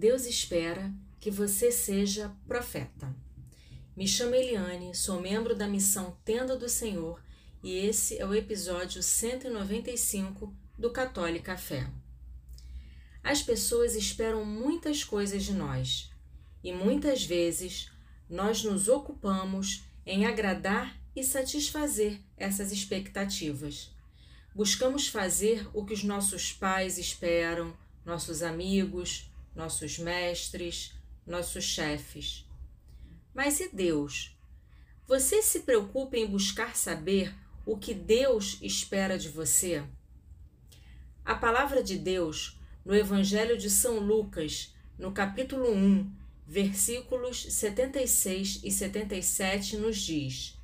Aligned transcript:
Deus 0.00 0.24
espera 0.24 0.90
que 1.20 1.30
você 1.30 1.70
seja 1.70 2.34
profeta. 2.48 3.14
Me 3.94 4.08
chamo 4.08 4.34
Eliane, 4.34 4.94
sou 4.94 5.20
membro 5.20 5.54
da 5.54 5.68
missão 5.68 6.16
Tenda 6.24 6.56
do 6.56 6.70
Senhor 6.70 7.22
e 7.62 7.76
esse 7.76 8.16
é 8.16 8.24
o 8.24 8.34
episódio 8.34 9.02
195 9.02 10.56
do 10.78 10.90
Católica 10.90 11.54
Fé. 11.58 11.86
As 13.22 13.42
pessoas 13.42 13.94
esperam 13.94 14.42
muitas 14.42 15.04
coisas 15.04 15.44
de 15.44 15.52
nós 15.52 16.10
e 16.64 16.72
muitas 16.72 17.22
vezes 17.22 17.90
nós 18.26 18.64
nos 18.64 18.88
ocupamos 18.88 19.84
em 20.06 20.24
agradar 20.24 20.98
e 21.14 21.22
satisfazer 21.22 22.18
essas 22.38 22.72
expectativas. 22.72 23.94
Buscamos 24.54 25.08
fazer 25.08 25.68
o 25.74 25.84
que 25.84 25.92
os 25.92 26.02
nossos 26.02 26.54
pais 26.54 26.96
esperam, 26.96 27.76
nossos 28.02 28.42
amigos, 28.42 29.29
nossos 29.54 29.98
mestres, 29.98 30.92
nossos 31.26 31.64
chefes. 31.64 32.46
Mas 33.34 33.60
e 33.60 33.68
Deus? 33.68 34.36
Você 35.06 35.42
se 35.42 35.60
preocupa 35.60 36.16
em 36.16 36.26
buscar 36.26 36.76
saber 36.76 37.34
o 37.66 37.76
que 37.76 37.94
Deus 37.94 38.58
espera 38.62 39.18
de 39.18 39.28
você? 39.28 39.84
A 41.24 41.34
palavra 41.34 41.82
de 41.82 41.98
Deus, 41.98 42.58
no 42.84 42.94
Evangelho 42.94 43.56
de 43.56 43.70
São 43.70 43.98
Lucas, 43.98 44.74
no 44.98 45.12
capítulo 45.12 45.72
1, 45.72 46.12
versículos 46.46 47.42
76 47.52 48.60
e 48.64 48.70
77, 48.70 49.76
nos 49.76 49.98
diz: 49.98 50.58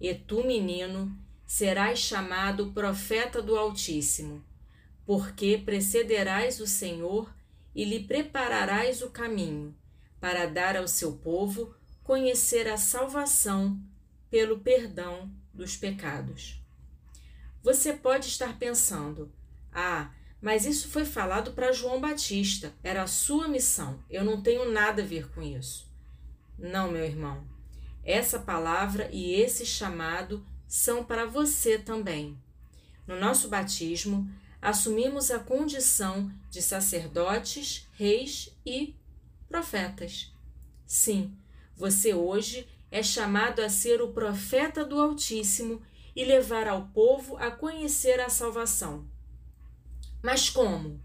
E 0.00 0.14
tu, 0.14 0.44
menino, 0.44 1.16
serás 1.46 1.98
chamado 1.98 2.72
profeta 2.72 3.40
do 3.40 3.56
Altíssimo, 3.56 4.44
porque 5.06 5.60
precederás 5.64 6.60
o 6.60 6.66
Senhor 6.66 7.32
e 7.74 7.84
lhe 7.84 8.04
prepararás 8.04 9.02
o 9.02 9.10
caminho, 9.10 9.74
para 10.20 10.46
dar 10.46 10.76
ao 10.76 10.86
seu 10.86 11.12
povo 11.14 11.74
conhecer 12.02 12.68
a 12.68 12.76
salvação 12.76 13.80
pelo 14.30 14.60
perdão 14.60 15.30
dos 15.52 15.76
pecados. 15.76 16.60
Você 17.62 17.92
pode 17.92 18.28
estar 18.28 18.58
pensando: 18.58 19.32
ah, 19.72 20.10
mas 20.40 20.66
isso 20.66 20.88
foi 20.88 21.04
falado 21.04 21.52
para 21.52 21.72
João 21.72 22.00
Batista, 22.00 22.72
era 22.82 23.02
a 23.02 23.06
sua 23.06 23.46
missão, 23.46 24.02
eu 24.10 24.24
não 24.24 24.42
tenho 24.42 24.70
nada 24.70 25.02
a 25.02 25.06
ver 25.06 25.30
com 25.30 25.40
isso. 25.40 25.90
Não, 26.58 26.90
meu 26.90 27.04
irmão, 27.04 27.44
essa 28.04 28.38
palavra 28.38 29.08
e 29.12 29.32
esse 29.34 29.64
chamado 29.64 30.44
são 30.66 31.04
para 31.04 31.26
você 31.26 31.78
também. 31.78 32.36
No 33.06 33.18
nosso 33.18 33.48
batismo, 33.48 34.28
assumimos 34.62 35.32
a 35.32 35.40
condição 35.40 36.32
de 36.48 36.62
sacerdotes, 36.62 37.88
reis 37.94 38.56
e 38.64 38.94
profetas. 39.48 40.32
Sim, 40.86 41.36
você 41.76 42.14
hoje 42.14 42.68
é 42.88 43.02
chamado 43.02 43.60
a 43.60 43.68
ser 43.68 44.00
o 44.00 44.12
profeta 44.12 44.84
do 44.84 45.00
Altíssimo 45.00 45.82
e 46.14 46.24
levar 46.24 46.68
ao 46.68 46.86
povo 46.88 47.36
a 47.38 47.50
conhecer 47.50 48.20
a 48.20 48.28
salvação. 48.28 49.10
Mas 50.22 50.48
como? 50.48 51.02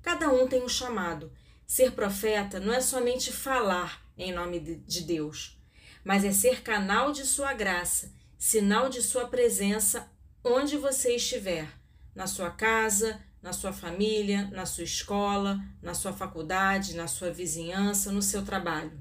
Cada 0.00 0.30
um 0.30 0.48
tem 0.48 0.62
um 0.62 0.68
chamado. 0.68 1.30
Ser 1.66 1.92
profeta 1.92 2.58
não 2.58 2.72
é 2.72 2.80
somente 2.80 3.32
falar 3.32 4.02
em 4.16 4.32
nome 4.32 4.60
de 4.60 5.02
Deus, 5.02 5.58
mas 6.04 6.24
é 6.24 6.32
ser 6.32 6.62
canal 6.62 7.12
de 7.12 7.26
sua 7.26 7.52
graça, 7.52 8.12
sinal 8.38 8.88
de 8.88 9.02
sua 9.02 9.26
presença 9.26 10.08
onde 10.42 10.76
você 10.76 11.16
estiver, 11.16 11.68
na 12.14 12.26
sua 12.26 12.50
casa, 12.50 13.20
na 13.42 13.52
sua 13.52 13.72
família, 13.72 14.48
na 14.52 14.64
sua 14.64 14.84
escola, 14.84 15.62
na 15.82 15.92
sua 15.94 16.12
faculdade, 16.12 16.96
na 16.96 17.06
sua 17.06 17.30
vizinhança, 17.30 18.10
no 18.10 18.22
seu 18.22 18.44
trabalho. 18.44 18.92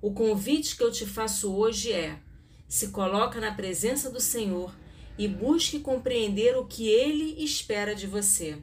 O 0.00 0.12
convite 0.12 0.76
que 0.76 0.82
eu 0.82 0.90
te 0.90 1.06
faço 1.06 1.54
hoje 1.54 1.92
é: 1.92 2.18
se 2.66 2.88
coloca 2.88 3.40
na 3.40 3.54
presença 3.54 4.10
do 4.10 4.20
Senhor 4.20 4.74
e 5.16 5.28
busque 5.28 5.78
compreender 5.78 6.56
o 6.56 6.66
que 6.66 6.88
ele 6.88 7.44
espera 7.44 7.94
de 7.94 8.06
você. 8.06 8.60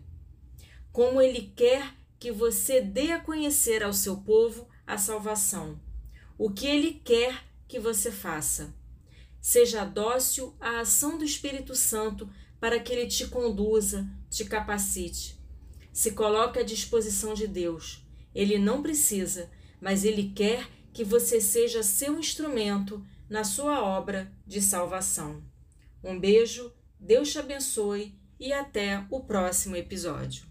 Como 0.92 1.22
ele 1.22 1.54
quer 1.56 1.94
que 2.20 2.32
você 2.32 2.82
dê 2.82 3.14
a 3.14 3.20
conhecer 3.20 3.82
ao 3.84 3.94
seu 3.94 4.18
povo 4.18 4.68
a 4.86 4.98
salvação. 4.98 5.80
O 6.38 6.50
que 6.50 6.68
ele 6.68 7.02
quer 7.06 7.46
que 7.68 7.80
você 7.80 8.12
faça. 8.12 8.74
Seja 9.40 9.86
dócil 9.86 10.54
à 10.60 10.82
ação 10.82 11.18
do 11.18 11.24
Espírito 11.24 11.74
Santo 11.76 12.30
para 12.60 12.80
que 12.80 12.92
ele 12.92 13.08
te 13.08 13.28
conduza, 13.28 14.10
te 14.30 14.46
capacite. 14.46 15.40
Se 15.94 16.12
coloque 16.12 16.60
à 16.60 16.64
disposição 16.64 17.34
de 17.34 17.48
Deus. 17.48 18.06
Ele 18.34 18.58
não 18.58 18.82
precisa, 18.82 19.50
mas 19.82 20.04
ele 20.04 20.32
quer 20.36 20.68
que 20.94 21.04
você 21.04 21.40
seja 21.40 21.84
seu 21.84 22.20
instrumento 22.20 23.06
na 23.30 23.44
sua 23.44 23.84
obra 23.84 24.32
de 24.46 24.62
salvação. 24.62 25.44
Um 26.04 26.20
beijo, 26.20 26.74
Deus 27.00 27.32
te 27.32 27.40
abençoe 27.40 28.18
e 28.40 28.52
até 28.52 29.06
o 29.10 29.22
próximo 29.22 29.76
episódio. 29.76 30.49